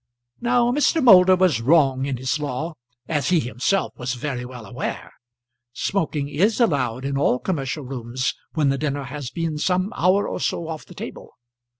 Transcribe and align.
Now 0.39 0.71
Mr. 0.71 0.99
Moulder 1.03 1.35
was 1.35 1.61
wrong 1.61 2.07
in 2.07 2.17
his 2.17 2.39
law, 2.39 2.73
as 3.07 3.29
he 3.29 3.39
himself 3.39 3.93
was 3.97 4.15
very 4.15 4.43
well 4.43 4.65
aware. 4.65 5.11
Smoking 5.73 6.27
is 6.27 6.59
allowed 6.59 7.05
in 7.05 7.19
all 7.19 7.37
commercial 7.37 7.83
rooms 7.83 8.33
when 8.53 8.69
the 8.69 8.79
dinner 8.79 9.03
has 9.03 9.29
been 9.29 9.59
some 9.59 9.93
hour 9.95 10.27
or 10.27 10.39
so 10.39 10.67
off 10.67 10.87
the 10.87 10.95
table. 10.95 11.33